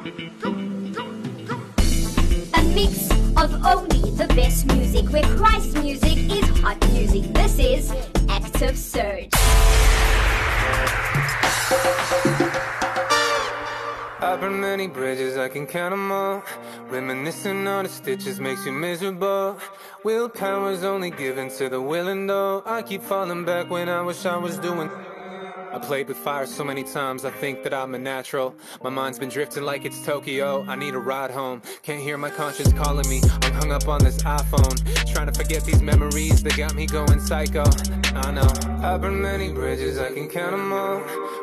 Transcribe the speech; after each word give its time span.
A 0.00 0.02
mix 2.74 3.10
of 3.36 3.52
only 3.66 4.10
the 4.12 4.26
best 4.34 4.64
music, 4.68 5.10
where 5.12 5.22
Christ 5.36 5.76
music 5.76 6.16
is 6.16 6.48
hot 6.60 6.80
music. 6.90 7.24
This 7.34 7.58
is 7.58 7.92
Active 8.30 8.78
Surge. 8.78 9.28
I 14.22 14.36
burn 14.40 14.58
many 14.58 14.86
bridges, 14.86 15.36
I 15.36 15.50
can 15.50 15.66
count 15.66 15.90
them 15.90 16.10
all. 16.10 16.42
Reminiscing 16.88 17.66
on 17.66 17.84
the 17.84 17.90
stitches 17.90 18.40
makes 18.40 18.64
you 18.64 18.72
miserable. 18.72 19.58
Willpower's 20.02 20.82
only 20.82 21.10
given 21.10 21.50
to 21.58 21.68
the 21.68 21.78
willing, 21.78 22.26
though. 22.26 22.62
I 22.64 22.80
keep 22.80 23.02
falling 23.02 23.44
back 23.44 23.68
when 23.68 23.90
I 23.90 24.00
wish 24.00 24.24
I 24.24 24.38
was 24.38 24.56
doing. 24.56 24.90
I 25.72 25.78
played 25.78 26.08
with 26.08 26.16
fire 26.16 26.46
so 26.46 26.64
many 26.64 26.82
times, 26.82 27.24
I 27.24 27.30
think 27.30 27.62
that 27.62 27.72
I'm 27.72 27.94
a 27.94 27.98
natural. 27.98 28.56
My 28.82 28.90
mind's 28.90 29.20
been 29.20 29.28
drifting 29.28 29.62
like 29.62 29.84
it's 29.84 30.04
Tokyo. 30.04 30.64
I 30.66 30.74
need 30.74 30.94
a 30.94 30.98
ride 30.98 31.30
home. 31.30 31.62
Can't 31.84 32.02
hear 32.02 32.18
my 32.18 32.28
conscience 32.28 32.72
calling 32.72 33.08
me. 33.08 33.20
I'm 33.42 33.52
hung 33.52 33.70
up 33.70 33.86
on 33.86 34.02
this 34.02 34.18
iPhone. 34.24 34.76
Trying 35.12 35.28
to 35.28 35.32
forget 35.32 35.64
these 35.64 35.80
memories 35.80 36.42
that 36.42 36.56
got 36.56 36.74
me 36.74 36.86
going 36.86 37.20
psycho. 37.20 37.64
I 38.14 38.32
know. 38.32 38.48
I 38.82 38.98
burn 38.98 39.22
many 39.22 39.52
bridges, 39.52 39.98
I 39.98 40.12
can 40.12 40.28
count 40.28 40.52
them 40.52 40.72
all. 40.72 41.00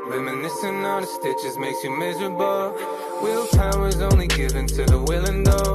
Reminiscing 0.09 0.83
on 0.83 1.03
the 1.03 1.07
stitches 1.07 1.57
makes 1.57 1.81
you 1.85 1.97
miserable. 1.97 2.73
Willpower's 3.21 4.01
only 4.01 4.27
given 4.27 4.67
to 4.67 4.83
the 4.83 5.01
willing, 5.01 5.43
though. 5.43 5.66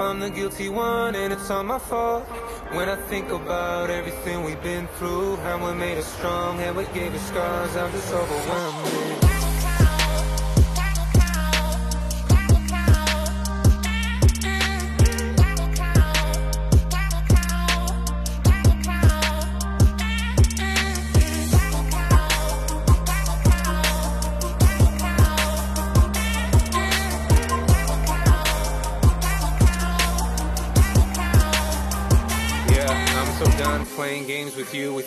I'm 0.00 0.18
the 0.18 0.30
guilty 0.30 0.70
one 0.70 1.14
and 1.14 1.30
it's 1.30 1.50
all 1.50 1.62
my 1.62 1.78
fault. 1.78 2.24
When 2.72 2.88
I 2.88 2.96
think 2.96 3.30
about 3.30 3.90
everything 3.90 4.44
we've 4.44 4.62
been 4.62 4.86
through, 4.96 5.36
how 5.36 5.58
we 5.64 5.78
made 5.78 5.98
us 5.98 6.06
strong 6.14 6.58
and 6.60 6.74
what 6.74 6.92
gave 6.94 7.14
us 7.14 7.28
scars, 7.28 7.76
I'm 7.76 7.92
just 7.92 8.10
overwhelmed. 8.10 9.19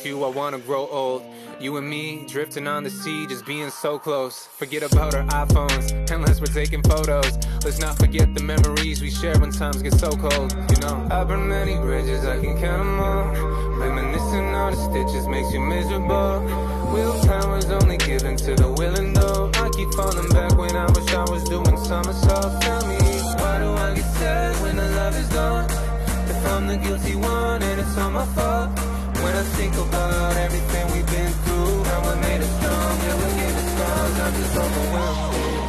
You. 0.05 0.23
I 0.23 0.29
wanna 0.29 0.59
grow 0.59 0.87
old. 0.87 1.23
You 1.59 1.77
and 1.77 1.89
me 1.89 2.25
drifting 2.27 2.67
on 2.67 2.83
the 2.83 2.89
sea, 2.89 3.25
just 3.27 3.45
being 3.45 3.69
so 3.69 3.97
close. 3.97 4.47
Forget 4.57 4.83
about 4.83 5.13
our 5.15 5.23
iPhones, 5.45 6.11
unless 6.11 6.41
we're 6.41 6.47
taking 6.47 6.81
photos. 6.83 7.37
Let's 7.63 7.79
not 7.79 7.97
forget 7.97 8.33
the 8.33 8.43
memories 8.43 9.01
we 9.01 9.09
share 9.09 9.37
when 9.39 9.51
times 9.51 9.81
get 9.81 9.93
so 9.93 10.11
cold. 10.11 10.51
You 10.71 10.77
know, 10.81 11.07
I 11.11 11.23
burn 11.23 11.47
many 11.47 11.75
bridges, 11.77 12.25
I 12.25 12.39
can 12.39 12.59
count 12.59 12.83
them 12.85 12.99
all. 12.99 13.25
Reminiscing 13.77 14.53
on 14.55 14.73
the 14.73 14.79
stitches 14.89 15.27
makes 15.27 15.53
you 15.53 15.59
miserable. 15.59 16.41
Willpower's 16.93 17.69
only 17.71 17.97
given 17.97 18.35
to 18.37 18.55
the 18.55 18.69
willing, 18.71 19.13
though. 19.13 19.51
I 19.55 19.69
keep 19.69 19.91
falling 19.93 20.29
back 20.29 20.57
when 20.57 20.75
I 20.75 20.85
wish 20.91 21.13
I 21.13 21.29
was 21.29 21.43
doing 21.45 21.77
somersaults. 21.77 22.65
Tell 22.65 22.85
me, 22.87 22.97
why 23.39 23.59
do 23.59 23.69
I 23.71 23.93
get 23.95 24.09
sad 24.15 24.61
when 24.61 24.75
the 24.75 24.89
love 24.91 25.15
is 25.15 25.27
gone? 25.29 25.65
If 26.29 26.45
I'm 26.47 26.67
the 26.67 26.77
guilty 26.77 27.15
one 27.15 27.61
and 27.63 27.79
it's 27.79 27.97
all 27.97 28.11
my 28.11 28.25
fault 28.25 28.92
When 29.23 29.33
I 29.33 29.43
think 29.43 29.73
about 29.75 30.35
everything 30.35 30.85
we've 30.91 31.05
been 31.05 31.31
through 31.43 31.83
How 31.85 31.99
we 32.09 32.21
made 32.21 32.41
us 32.41 32.53
strong, 32.59 32.99
yeah 33.03 33.15
we 33.15 33.27
gave 33.39 33.55
us 33.55 33.67
scars 33.73 34.19
I'm 34.19 34.33
just 34.35 34.57
overwhelmed 34.57 35.62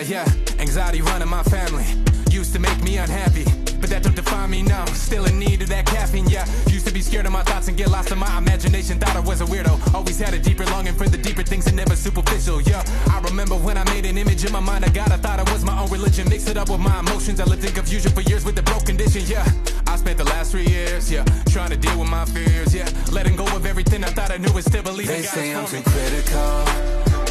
Yeah, 0.00 0.24
yeah, 0.24 0.60
anxiety 0.60 1.02
running 1.02 1.28
my 1.28 1.42
family. 1.42 1.84
Used 2.30 2.54
to 2.54 2.58
make 2.58 2.82
me 2.82 2.96
unhappy, 2.96 3.44
but 3.80 3.90
that 3.90 4.02
don't 4.02 4.16
define 4.16 4.48
me 4.48 4.62
now. 4.62 4.86
Still 4.86 5.26
in 5.26 5.38
need 5.38 5.60
of 5.60 5.68
that 5.68 5.84
caffeine, 5.84 6.26
yeah. 6.26 6.46
Used 6.68 6.86
to 6.86 6.92
be 6.92 7.02
scared 7.02 7.26
of 7.26 7.32
my 7.32 7.42
thoughts 7.42 7.68
and 7.68 7.76
get 7.76 7.90
lost 7.90 8.10
in 8.10 8.18
my 8.18 8.38
imagination. 8.38 8.98
Thought 8.98 9.16
I 9.16 9.20
was 9.20 9.42
a 9.42 9.44
weirdo. 9.44 9.94
Always 9.94 10.18
had 10.18 10.32
a 10.32 10.38
deeper 10.38 10.64
longing 10.66 10.94
for 10.94 11.06
the 11.06 11.18
deeper 11.18 11.42
things 11.42 11.66
and 11.66 11.76
never 11.76 11.96
superficial, 11.96 12.62
yeah. 12.62 12.82
I 13.10 13.20
remember 13.20 13.56
when 13.56 13.76
I 13.76 13.84
made 13.92 14.06
an 14.06 14.16
image 14.16 14.42
in 14.42 14.52
my 14.52 14.60
mind 14.60 14.86
of 14.86 14.94
God. 14.94 15.12
I 15.12 15.18
thought 15.18 15.38
I 15.38 15.52
was 15.52 15.64
my 15.66 15.78
own 15.78 15.90
religion. 15.90 16.30
Mixed 16.30 16.48
it 16.48 16.56
up 16.56 16.70
with 16.70 16.80
my 16.80 17.00
emotions. 17.00 17.38
I 17.38 17.44
lived 17.44 17.64
in 17.64 17.72
confusion 17.72 18.10
for 18.12 18.22
years 18.22 18.44
with 18.44 18.56
the 18.56 18.62
broke 18.62 18.86
condition, 18.86 19.22
yeah. 19.26 19.46
I 19.86 19.96
spent 19.96 20.16
the 20.16 20.24
last 20.24 20.52
three 20.52 20.66
years, 20.66 21.12
yeah, 21.12 21.24
trying 21.50 21.70
to 21.70 21.76
deal 21.76 21.98
with 21.98 22.08
my 22.08 22.24
fears, 22.24 22.74
yeah. 22.74 22.88
Letting 23.12 23.36
go 23.36 23.44
of 23.54 23.66
everything 23.66 24.02
I 24.04 24.08
thought 24.08 24.30
I 24.30 24.38
knew 24.38 24.54
and 24.54 24.64
still 24.64 24.82
believing 24.82 25.16
They 25.16 25.22
God 25.22 25.34
say 25.34 25.54
I'm 25.54 25.66
too 25.66 25.82
critical 25.82 27.10
a 27.20 27.29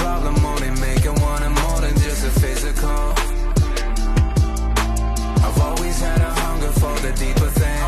problem 0.00 0.44
only 0.44 0.70
making 0.80 1.14
wanting 1.20 1.54
more 1.62 1.80
than 1.80 1.94
just 2.04 2.24
a 2.24 2.32
physical. 2.40 3.00
I've 5.44 5.60
always 5.60 6.00
had 6.00 6.20
a 6.20 6.32
hunger 6.42 6.72
for 6.80 6.94
the 7.04 7.12
deeper 7.12 7.50
thing 7.60 7.79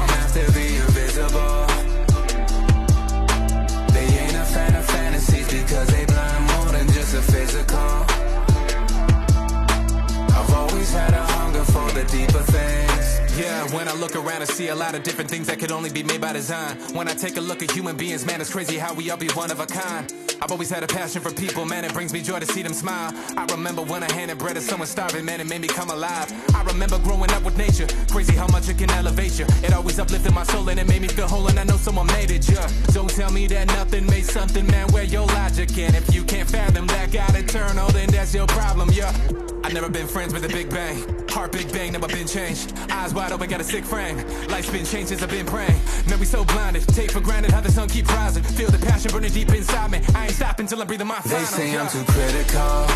Yeah, 13.36 13.64
when 13.74 13.88
I 13.88 13.94
look 13.94 14.14
around 14.14 14.42
and 14.42 14.48
see 14.48 14.68
a 14.68 14.74
lot 14.74 14.94
of 14.94 15.02
different 15.02 15.30
things 15.30 15.46
that 15.46 15.58
could 15.58 15.72
only 15.72 15.90
be 15.90 16.02
made 16.02 16.20
by 16.20 16.34
design. 16.34 16.76
When 16.92 17.08
I 17.08 17.14
take 17.14 17.38
a 17.38 17.40
look 17.40 17.62
at 17.62 17.70
human 17.70 17.96
beings, 17.96 18.26
man, 18.26 18.42
it's 18.42 18.52
crazy 18.52 18.76
how 18.76 18.92
we 18.92 19.10
all 19.10 19.16
be 19.16 19.28
one 19.30 19.50
of 19.50 19.58
a 19.58 19.66
kind. 19.66 20.12
I've 20.42 20.52
always 20.52 20.68
had 20.68 20.82
a 20.82 20.86
passion 20.86 21.22
for 21.22 21.32
people, 21.32 21.64
man, 21.64 21.84
it 21.84 21.94
brings 21.94 22.12
me 22.12 22.20
joy 22.20 22.40
to 22.40 22.46
see 22.46 22.62
them 22.62 22.74
smile. 22.74 23.12
I 23.36 23.44
remember 23.46 23.80
when 23.80 24.02
I 24.02 24.12
handed 24.12 24.38
bread 24.38 24.56
to 24.56 24.60
someone 24.60 24.86
starving, 24.86 25.24
man, 25.24 25.40
it 25.40 25.48
made 25.48 25.62
me 25.62 25.68
come 25.68 25.88
alive. 25.88 26.30
I 26.54 26.62
remember 26.64 26.98
growing 26.98 27.30
up 27.30 27.42
with 27.42 27.56
nature, 27.56 27.86
crazy 28.10 28.34
how 28.34 28.48
much 28.48 28.68
it 28.68 28.76
can 28.76 28.90
elevate 28.90 29.38
you. 29.38 29.46
It 29.62 29.72
always 29.72 29.98
uplifted 29.98 30.34
my 30.34 30.44
soul 30.44 30.68
and 30.68 30.78
it 30.78 30.86
made 30.86 31.00
me 31.00 31.08
feel 31.08 31.28
whole, 31.28 31.46
and 31.48 31.58
I 31.58 31.64
know 31.64 31.76
someone 31.76 32.08
made 32.08 32.30
it, 32.30 32.46
yeah. 32.50 32.68
Don't 32.88 33.08
tell 33.08 33.30
me 33.30 33.46
that 33.46 33.68
nothing 33.68 34.04
made 34.06 34.26
something, 34.26 34.66
man, 34.66 34.88
where 34.88 35.04
your 35.04 35.26
logic 35.26 35.78
in. 35.78 35.94
If 35.94 36.12
you 36.14 36.22
can't 36.24 36.50
fathom 36.50 36.86
that 36.88 37.12
God 37.12 37.34
eternal, 37.34 37.88
then 37.90 38.10
that's 38.10 38.34
your 38.34 38.46
problem, 38.48 38.90
yeah. 38.90 39.51
I've 39.64 39.72
never 39.72 39.88
been 39.88 40.06
friends 40.06 40.34
with 40.34 40.44
a 40.44 40.48
big 40.48 40.70
bang. 40.70 40.96
Heart 41.28 41.52
big 41.52 41.72
bang, 41.72 41.92
never 41.92 42.08
been 42.08 42.26
changed. 42.26 42.72
Eyes 42.90 43.14
wide 43.14 43.32
open, 43.32 43.48
got 43.48 43.60
a 43.60 43.64
sick 43.64 43.84
frame. 43.84 44.16
Life's 44.48 44.70
been 44.70 44.84
changed 44.84 45.08
since 45.08 45.22
I've 45.22 45.30
been 45.30 45.46
praying. 45.46 45.78
Man, 46.08 46.18
we 46.18 46.26
so 46.26 46.44
blinded. 46.44 46.86
Take 46.88 47.10
for 47.10 47.20
granted 47.20 47.52
how 47.52 47.60
the 47.60 47.70
sun 47.70 47.88
keep 47.88 48.08
rising. 48.08 48.42
Feel 48.42 48.70
the 48.70 48.84
passion 48.84 49.10
burning 49.12 49.32
deep 49.32 49.48
inside 49.50 49.90
me. 49.90 50.00
I 50.14 50.24
ain't 50.24 50.34
stopping 50.34 50.66
till 50.66 50.80
I'm 50.80 50.86
breathing 50.86 51.06
my 51.06 51.20
final. 51.20 51.38
They 51.38 51.44
say 51.44 51.78
I'm 51.78 51.88
too 51.88 52.04
critical. 52.12 52.86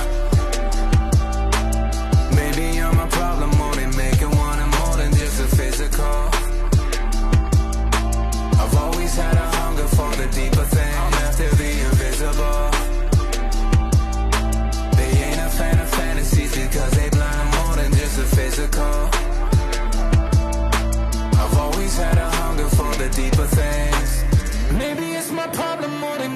Maybe 2.35 2.81
I'm 2.81 2.99
a 2.99 3.07
problem 3.09 3.51
only 3.61 3.87
making 3.97 4.31
wanting 4.31 4.71
more 4.79 4.97
than 4.97 5.13
just 5.13 5.41
a 5.41 5.57
physical. 5.57 6.31
I've 8.61 8.75
always 8.77 9.15
had 9.15 9.37
a 9.37 9.47
hunger 9.57 9.87
for 9.89 10.11
the 10.17 10.27
deeper 10.35 10.65
thing 10.65 10.96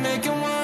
One. 0.02 0.20
One, 0.20 0.40
one. 0.40 0.59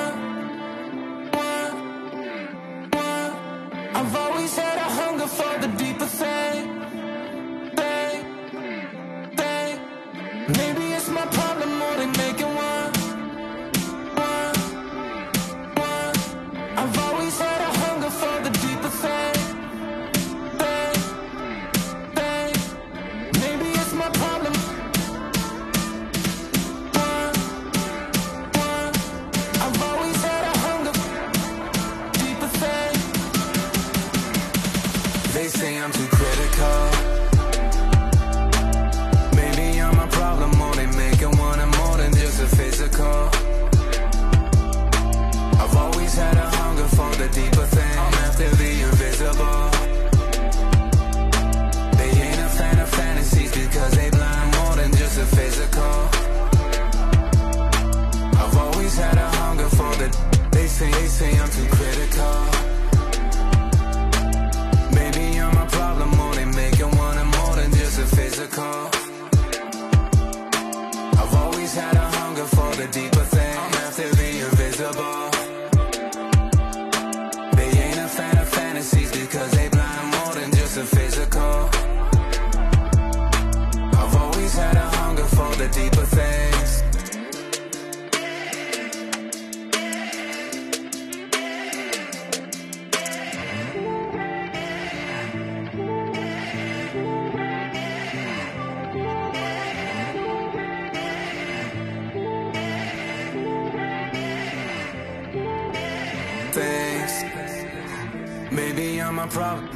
I'm. 109.29 109.69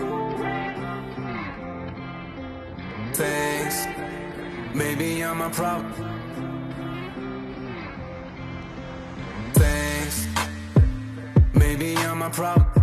Thanks. 3.15 3.87
Maybe 4.75 5.15
you're 5.15 5.35
my 5.35 5.49
problem. 5.51 5.93
Thanks. 9.55 10.27
Maybe 11.55 11.95
you're 12.01 12.15
my 12.15 12.29
problem. 12.29 12.80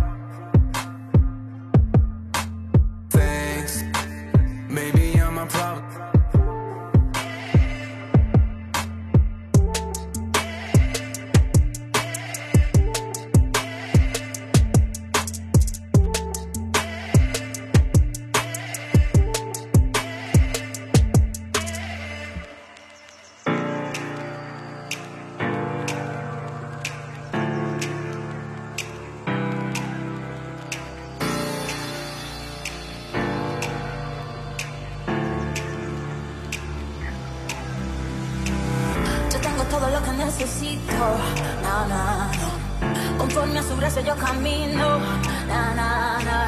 yo 44.08 44.16
camino, 44.16 44.98
na, 45.46 45.74
na, 45.74 46.18
na. 46.28 46.40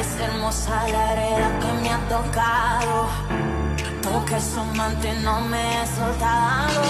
Es 0.00 0.08
hermosa 0.18 0.88
la 0.88 1.12
herida 1.12 1.48
que 1.60 1.70
me 1.80 1.88
ha 1.90 2.00
tocado, 2.08 3.08
porque 4.02 4.40
su 4.40 4.58
amante 4.58 5.14
no 5.22 5.40
me 5.42 5.62
he 5.74 5.86
soltado. 5.86 6.82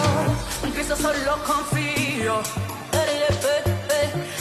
En 0.65 0.71
Cristo 0.73 0.97
solo 0.97 1.33
confío, 1.45 2.41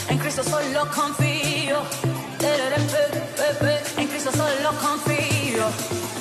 en 0.08 0.18
Cristo 0.18 0.42
solo 0.42 0.80
confío, 0.98 1.78
en 3.98 4.08
Cristo 4.08 4.30
solo 4.32 4.70
confío. 4.86 6.11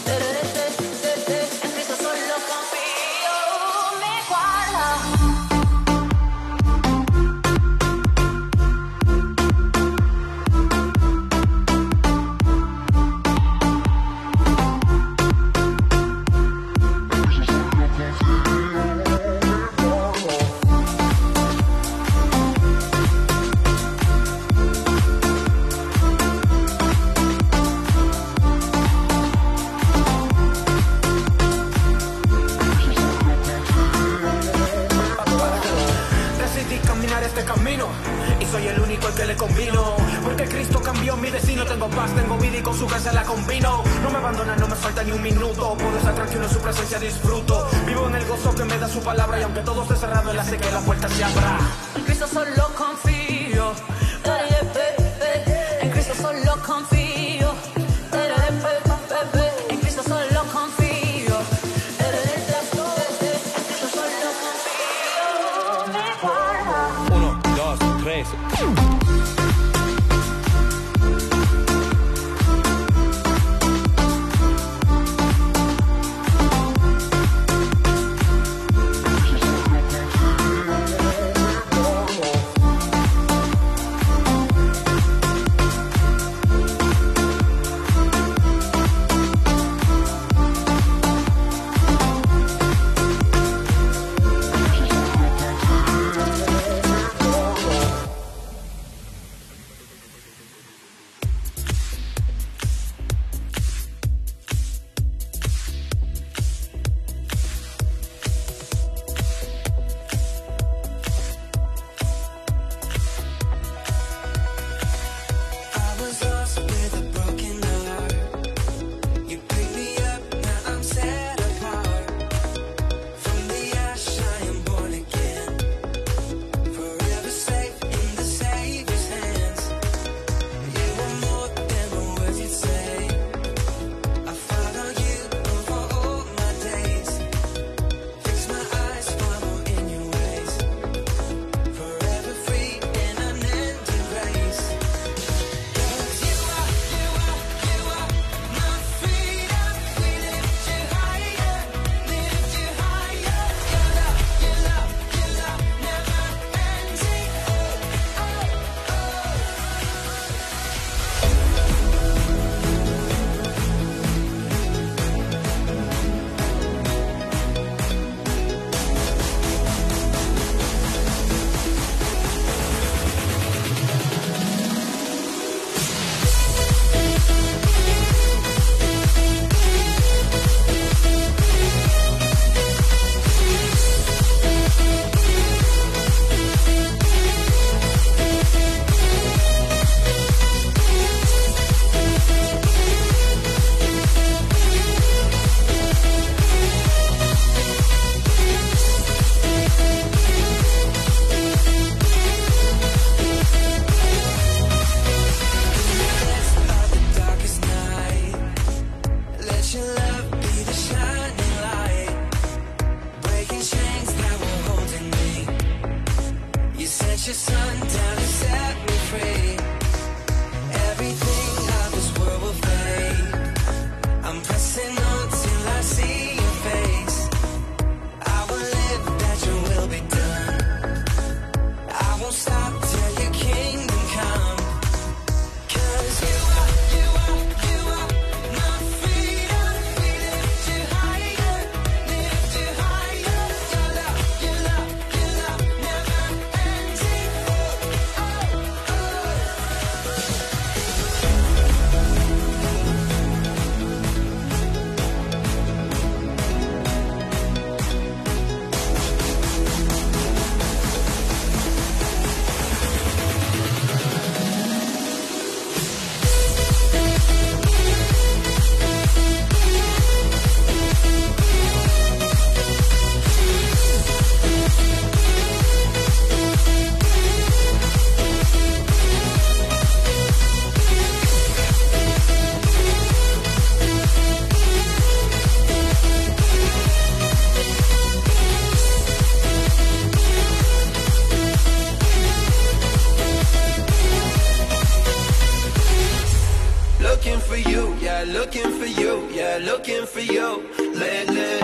yeah, 299.33 299.59
looking 299.61 300.05
for 300.05 300.19
you 300.19 300.69
lately. 300.93 301.59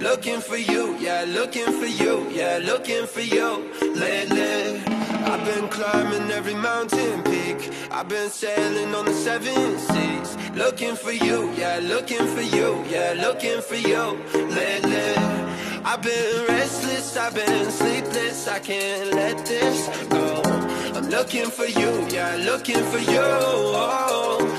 Looking 0.00 0.40
for 0.40 0.56
you, 0.56 0.96
yeah, 0.98 1.24
looking 1.26 1.66
for 1.80 1.86
you, 1.86 2.28
yeah, 2.30 2.58
looking 2.62 3.06
for 3.06 3.20
you 3.20 3.70
lately. 3.94 4.82
I've 5.30 5.44
been 5.44 5.68
climbing 5.68 6.30
every 6.30 6.54
mountain 6.54 7.22
peak. 7.22 7.72
I've 7.90 8.08
been 8.08 8.30
sailing 8.30 8.94
on 8.94 9.04
the 9.06 9.14
seven 9.14 9.78
seas. 9.78 10.36
Looking 10.54 10.96
for 10.96 11.12
you, 11.12 11.52
yeah, 11.54 11.80
looking 11.82 12.26
for 12.34 12.42
you, 12.42 12.84
yeah, 12.88 13.14
looking 13.16 13.60
for 13.62 13.76
you 13.76 14.18
lately. 14.34 15.14
I've 15.84 16.02
been 16.02 16.46
restless, 16.48 17.16
I've 17.16 17.34
been 17.34 17.70
sleepless, 17.70 18.48
I 18.48 18.58
can't 18.58 19.12
let 19.12 19.44
this 19.46 20.06
go. 20.08 20.42
I'm 20.94 21.08
looking 21.08 21.50
for 21.50 21.66
you, 21.66 22.06
yeah, 22.08 22.36
looking 22.36 22.82
for 22.84 22.98
you. 22.98 23.20
Oh. 23.20 24.53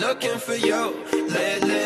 looking 0.00 0.38
for 0.38 0.54
you 0.54 0.94
lately. 1.28 1.83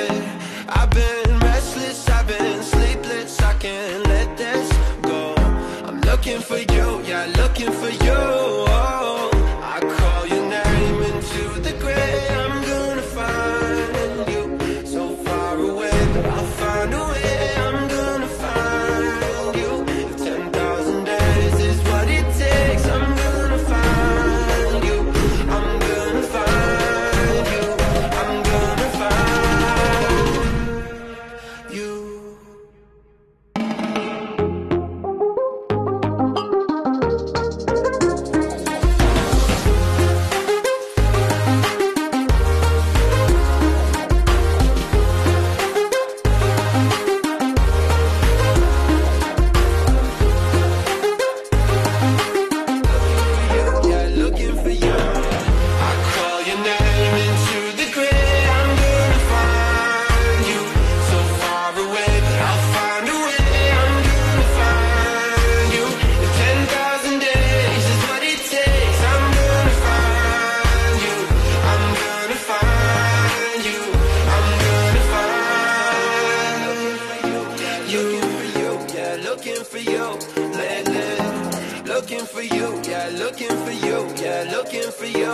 For 82.39 82.55
you, 82.55 82.81
yeah, 82.85 83.09
looking 83.15 83.57
for 83.65 83.73
you, 83.73 83.99
yeah, 84.23 84.45
looking 84.53 84.91
for 84.93 85.07
you. 85.07 85.33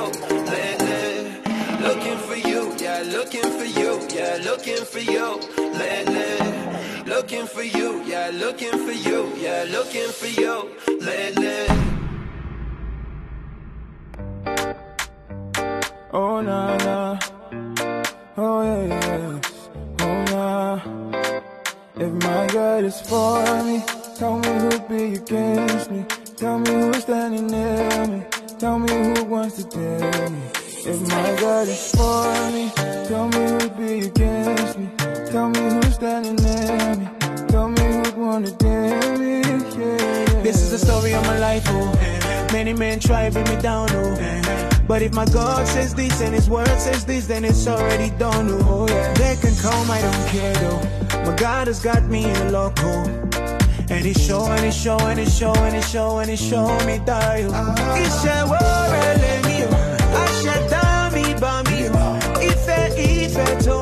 Lately. 0.52 1.36
Looking 1.86 2.18
for 2.26 2.36
you, 2.48 2.74
yeah, 2.78 3.02
looking 3.16 3.48
for 3.58 3.68
you, 3.78 3.92
yeah, 4.08 4.38
looking 4.42 4.82
for 4.92 5.00
you. 5.00 5.26
Lately. 5.80 6.32
Looking 7.04 7.46
for 7.46 7.62
you, 7.62 8.02
yeah, 8.04 8.30
looking 8.32 8.76
for 8.86 8.96
you, 9.08 9.20
yeah, 9.36 9.66
looking 9.68 10.10
for 10.18 10.30
you. 10.40 10.54
Lately. 11.08 11.66
Oh 16.10 16.40
na 16.40 16.76
na, 16.86 17.18
oh 18.38 18.62
yeah, 18.62 18.84
yes, 19.04 19.68
oh 20.00 20.24
na. 20.32 20.80
If 21.96 22.12
my 22.24 22.46
God 22.46 22.84
is 22.84 23.00
for 23.02 23.44
me, 23.64 23.82
tell 24.16 24.38
me 24.38 24.48
who'll 24.48 24.78
be 24.88 25.14
against 25.16 25.90
me. 25.90 26.23
Tell 26.44 26.58
me 26.58 26.72
who's 26.72 26.98
standing 26.98 27.46
near 27.46 28.06
me. 28.06 28.22
Tell 28.58 28.78
me 28.78 28.92
who 28.92 29.24
wants 29.24 29.56
to 29.56 29.64
tell 29.64 30.30
me. 30.30 30.42
If 30.84 31.00
my 31.08 31.40
God 31.40 31.66
is 31.66 31.90
for 31.96 32.50
me, 32.52 32.70
tell 33.08 33.28
me 33.28 33.38
who'll 33.48 33.70
be 33.70 34.06
against 34.08 34.78
me. 34.78 34.90
Tell 35.30 35.48
me 35.48 35.60
who's 35.60 35.94
standing 35.94 36.36
near 36.36 36.96
me. 36.96 37.08
Tell 37.48 37.70
me 37.70 37.80
who'd 37.80 38.16
wanna 38.18 38.50
dare 38.58 39.16
me. 39.16 39.40
Yeah. 39.40 40.42
This 40.42 40.60
is 40.60 40.70
the 40.72 40.78
story 40.86 41.14
of 41.14 41.24
my 41.24 41.38
life, 41.38 41.64
oh. 41.68 42.48
Many 42.52 42.74
men 42.74 43.00
try 43.00 43.24
to 43.24 43.32
bring 43.32 43.48
me 43.48 43.62
down, 43.62 43.88
oh. 43.92 44.82
But 44.86 45.00
if 45.00 45.14
my 45.14 45.24
God 45.24 45.66
says 45.66 45.94
this 45.94 46.20
and 46.20 46.34
His 46.34 46.50
word 46.50 46.78
says 46.78 47.06
this, 47.06 47.26
then 47.26 47.46
it's 47.46 47.66
already 47.66 48.10
done, 48.18 48.50
oh. 48.50 48.82
oh 48.82 49.14
they 49.14 49.36
can 49.40 49.56
come, 49.62 49.90
I 49.90 49.98
don't 49.98 50.28
care, 50.28 50.54
though. 50.56 51.24
My 51.24 51.34
God 51.36 51.68
has 51.68 51.82
got 51.82 52.02
me 52.02 52.24
in 52.24 52.36
a 52.36 52.50
loco. 52.50 52.82
Oh. 52.84 53.33
And 54.04 54.14
He's 54.14 54.26
showing, 54.26 54.62
He's 54.64 54.76
showing, 54.82 55.16
He's 55.16 55.34
showing, 55.38 55.74
He's 55.74 55.88
showing, 55.90 56.28
He's 56.28 56.38
showing 56.48 56.86
me 56.86 56.98
die, 57.06 57.44
oh. 57.48 57.74
Iṣẹ́ 58.04 58.38
wọ́ọ̀rẹ́ 58.50 59.12
lèmi 59.22 59.58
o, 59.64 59.70
aṣẹ̀dá 60.22 60.84
mi 61.14 61.24
bá 61.42 61.52
mi 61.68 61.80
o. 61.88 62.06
Ìfẹ́ 62.48 62.82
ìfẹ́ 63.08 63.48
tó 63.64 63.76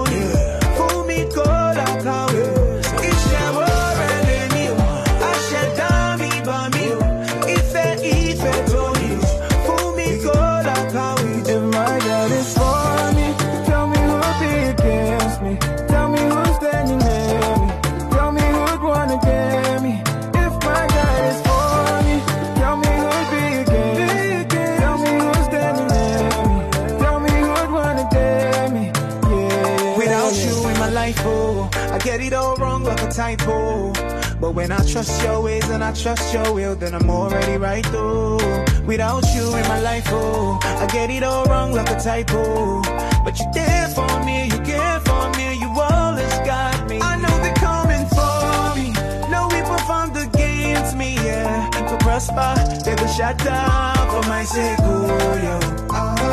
typo. 33.12 33.92
But 34.40 34.54
when 34.54 34.72
I 34.72 34.78
trust 34.84 35.22
your 35.22 35.42
ways 35.42 35.68
and 35.68 35.84
I 35.84 35.92
trust 35.92 36.32
your 36.34 36.52
will, 36.52 36.74
then 36.74 36.94
I'm 36.94 37.08
already 37.10 37.56
right 37.56 37.84
through. 37.86 38.38
Without 38.86 39.24
you 39.34 39.54
in 39.54 39.62
my 39.68 39.80
life, 39.80 40.06
oh, 40.08 40.58
I 40.62 40.86
get 40.86 41.10
it 41.10 41.22
all 41.22 41.44
wrong 41.44 41.72
like 41.72 41.90
a 41.90 41.98
typo. 42.00 42.82
But 43.24 43.38
you're 43.38 43.52
there 43.54 43.88
for 43.88 44.24
me, 44.24 44.44
you 44.46 44.58
care 44.62 45.00
for 45.00 45.30
me, 45.38 45.54
you 45.60 45.68
always 45.68 46.38
got 46.44 46.88
me. 46.88 46.98
I 47.00 47.16
know 47.16 47.34
they're 47.42 47.54
coming 47.54 48.06
for 48.16 48.74
me, 48.76 48.92
no 49.30 49.46
weapon 49.48 49.78
formed 49.86 50.16
against 50.16 50.96
me, 50.96 51.14
yeah. 51.16 51.70
To 51.88 51.96
prosper, 51.98 52.54
they 52.84 52.96
go 52.96 53.06
shut 53.06 53.38
down 53.38 53.94
for 54.10 54.28
my 54.28 54.42
sake, 54.44 54.78
oh, 54.80 55.36
yo. 55.46 55.58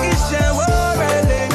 Iṣẹ́ 0.09 0.45
wọ́ọ̀rẹ́ 0.57 1.17
lèmi 1.29 1.48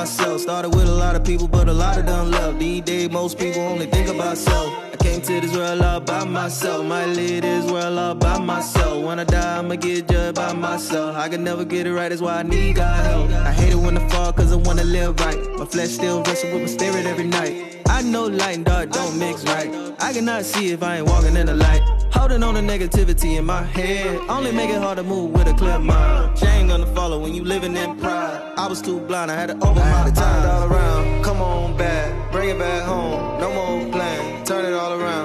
myself. 0.00 0.40
Started 0.40 0.70
with 0.74 0.88
a 0.88 0.94
lot 1.04 1.14
of 1.14 1.24
people, 1.24 1.46
but 1.46 1.68
a 1.68 1.72
lot 1.72 1.98
of 1.98 2.06
them 2.06 2.30
left. 2.30 2.58
These 2.58 2.82
days, 2.82 3.10
most 3.10 3.38
people 3.38 3.60
only 3.60 3.86
think 3.86 4.08
about 4.08 4.38
self. 4.38 4.68
I 4.94 4.96
came 4.96 5.20
to 5.20 5.40
this 5.42 5.54
world 5.54 5.82
all 5.82 6.00
by 6.00 6.24
myself. 6.24 6.86
My 6.86 7.04
lead 7.04 7.42
this 7.42 7.70
world 7.70 7.98
all 7.98 8.14
by 8.14 8.38
myself. 8.38 9.04
When 9.04 9.18
I 9.18 9.24
die, 9.24 9.58
I'ma 9.58 9.74
get 9.74 10.08
judged 10.08 10.36
by 10.36 10.52
myself. 10.54 11.16
I 11.16 11.28
can 11.28 11.44
never 11.44 11.64
get 11.66 11.86
it 11.86 11.92
right, 11.92 12.08
that's 12.08 12.22
why 12.22 12.36
I 12.38 12.42
need 12.42 12.76
God 12.76 13.04
help. 13.04 13.30
I 13.48 13.52
hate 13.52 13.72
it 13.72 13.82
when 13.84 13.98
I 13.98 14.08
fall, 14.08 14.32
cause 14.32 14.52
I 14.52 14.56
wanna 14.56 14.84
live 14.84 15.20
right. 15.20 15.38
My 15.58 15.66
flesh 15.66 15.90
still 15.90 16.22
wrestle 16.22 16.50
with 16.52 16.62
my 16.62 16.68
spirit 16.76 17.04
every 17.04 17.26
night. 17.26 17.82
I 17.86 18.00
know 18.00 18.24
light 18.24 18.56
and 18.56 18.64
dark 18.64 18.90
don't 18.90 19.18
mix 19.18 19.44
right. 19.44 19.70
I 20.00 20.14
cannot 20.14 20.46
see 20.46 20.70
if 20.70 20.82
I 20.82 20.98
ain't 20.98 21.08
walking 21.08 21.36
in 21.36 21.46
the 21.46 21.54
light. 21.54 21.82
Holding 22.20 22.42
on 22.42 22.52
the 22.52 22.60
negativity 22.60 23.38
in 23.38 23.46
my 23.46 23.62
head. 23.62 24.20
Only 24.28 24.52
make 24.52 24.68
it 24.68 24.76
hard 24.76 24.98
to 24.98 25.02
move 25.02 25.30
with 25.30 25.48
a 25.48 25.54
clear 25.54 25.78
mind. 25.78 26.38
She 26.38 26.44
ain't 26.44 26.68
gonna 26.68 26.84
follow 26.94 27.18
when 27.18 27.34
you 27.34 27.42
living 27.42 27.74
in 27.74 27.96
pride. 27.96 28.52
I 28.58 28.66
was 28.68 28.82
too 28.82 29.00
blind, 29.00 29.30
I 29.30 29.36
had 29.36 29.48
to 29.48 29.54
open 29.54 29.76
my 29.76 30.10
time. 30.10 30.46
all 30.50 30.70
around. 30.70 31.24
Come 31.24 31.40
on 31.40 31.78
back, 31.78 32.30
bring 32.30 32.50
it 32.50 32.58
back 32.58 32.82
home. 32.82 33.40
No 33.40 33.48
more 33.54 33.90
plan. 33.90 34.44
Turn 34.44 34.66
it 34.66 34.74
all 34.74 35.00
around. 35.00 35.19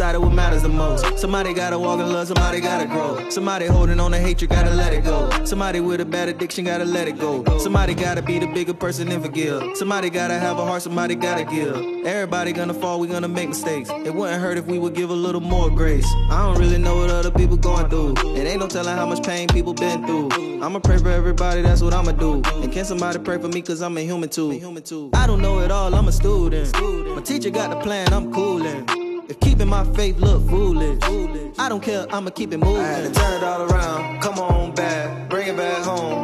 Of 0.00 0.22
what 0.22 0.32
matters 0.32 0.62
the 0.62 0.68
most. 0.68 1.18
Somebody 1.18 1.54
gotta 1.54 1.78
walk 1.78 2.00
in 2.00 2.12
love, 2.12 2.26
somebody 2.26 2.60
gotta 2.60 2.86
grow. 2.86 3.30
Somebody 3.30 3.66
holding 3.66 4.00
on 4.00 4.10
to 4.10 4.18
hatred, 4.18 4.50
gotta 4.50 4.70
let 4.70 4.92
it 4.92 5.04
go. 5.04 5.30
Somebody 5.44 5.80
with 5.80 6.00
a 6.00 6.04
bad 6.04 6.28
addiction, 6.28 6.64
gotta 6.64 6.84
let 6.84 7.06
it 7.06 7.18
go. 7.18 7.44
Somebody 7.58 7.94
gotta 7.94 8.20
be 8.20 8.40
the 8.40 8.46
bigger 8.48 8.74
person 8.74 9.10
and 9.12 9.22
forgive. 9.22 9.76
Somebody 9.76 10.10
gotta 10.10 10.34
have 10.34 10.58
a 10.58 10.64
heart, 10.64 10.82
somebody 10.82 11.14
gotta 11.14 11.44
give. 11.44 11.76
Everybody 12.04 12.52
gonna 12.52 12.74
fall, 12.74 12.98
we 12.98 13.06
gonna 13.06 13.28
make 13.28 13.48
mistakes. 13.48 13.88
It 13.88 14.12
wouldn't 14.12 14.42
hurt 14.42 14.58
if 14.58 14.66
we 14.66 14.78
would 14.78 14.94
give 14.94 15.10
a 15.10 15.14
little 15.14 15.40
more 15.40 15.70
grace. 15.70 16.06
I 16.28 16.44
don't 16.44 16.58
really 16.58 16.78
know 16.78 16.96
what 16.96 17.10
other 17.10 17.30
people 17.30 17.56
going 17.56 17.88
through. 17.88 18.14
It 18.34 18.46
ain't 18.46 18.60
no 18.60 18.66
telling 18.66 18.96
how 18.96 19.06
much 19.06 19.24
pain 19.24 19.46
people 19.48 19.74
been 19.74 20.04
through. 20.06 20.30
I'ma 20.60 20.80
pray 20.80 20.98
for 20.98 21.10
everybody, 21.10 21.62
that's 21.62 21.82
what 21.82 21.94
I'ma 21.94 22.12
do. 22.12 22.42
And 22.62 22.72
can 22.72 22.84
somebody 22.84 23.20
pray 23.20 23.38
for 23.38 23.48
me, 23.48 23.62
cause 23.62 23.80
I'm 23.80 23.96
a 23.96 24.00
human 24.00 24.28
too. 24.28 24.50
I 25.14 25.26
don't 25.26 25.40
know 25.40 25.60
it 25.60 25.70
all, 25.70 25.94
I'm 25.94 26.08
a 26.08 26.12
student. 26.12 26.72
My 27.14 27.22
teacher 27.22 27.50
got 27.50 27.70
the 27.70 27.80
plan, 27.80 28.12
I'm 28.12 28.32
coolin'. 28.32 29.03
If 29.26 29.40
keeping 29.40 29.68
my 29.68 29.84
faith 29.94 30.18
look 30.18 30.46
foolish, 30.48 31.02
I 31.58 31.68
don't 31.70 31.82
care, 31.82 32.06
I'ma 32.10 32.30
keep 32.30 32.52
it 32.52 32.58
moving. 32.58 32.82
I 32.82 32.88
had 32.88 33.14
to 33.14 33.20
turn 33.20 33.32
it 33.34 33.42
all 33.42 33.62
around. 33.62 34.20
Come 34.20 34.38
on 34.38 34.74
back, 34.74 35.30
bring 35.30 35.48
it 35.48 35.56
back 35.56 35.82
home. 35.84 36.23